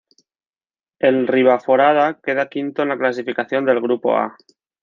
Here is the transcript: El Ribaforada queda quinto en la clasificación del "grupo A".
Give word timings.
El 0.97 1.27
Ribaforada 1.27 2.19
queda 2.23 2.49
quinto 2.49 2.81
en 2.81 2.89
la 2.89 2.97
clasificación 2.97 3.65
del 3.65 3.81
"grupo 3.81 4.17
A". 4.17 4.35